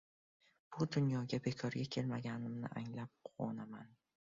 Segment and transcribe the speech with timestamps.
[0.77, 3.97] bu dunyoga bekorga kelmaganimni anglab, quvonaman.